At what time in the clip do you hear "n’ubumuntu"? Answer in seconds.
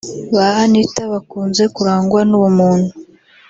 2.29-2.89